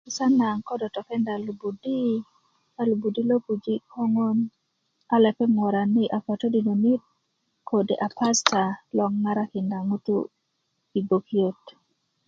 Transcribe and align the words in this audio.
'busan 0.05 0.33
na 0.39 0.49
ko 0.65 0.73
do 0.81 0.87
tokenda 0.95 1.33
li'budi 1.45 1.97
a 2.79 2.81
lupudi 2.89 3.21
lo 3.29 3.35
puji' 3.45 3.81
a 3.83 3.87
koŋon 3.93 4.37
a 5.13 5.15
lopeŋ 5.23 5.51
worani 5.63 6.03
a 6.17 6.17
katodinani 6.25 6.93
kode 7.69 7.95
a 8.05 8.07
pasta 8.17 8.63
loŋ 8.97 9.11
karakinda 9.25 9.77
ŋutu' 9.89 10.31
i 10.97 10.99
gbokiyot 11.07 11.61